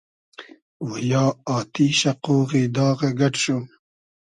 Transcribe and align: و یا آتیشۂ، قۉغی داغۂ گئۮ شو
و 0.87 0.89
یا 1.11 1.23
آتیشۂ، 1.57 2.11
قۉغی 2.23 2.63
داغۂ 2.75 3.09
گئۮ 3.19 3.35
شو 3.41 3.57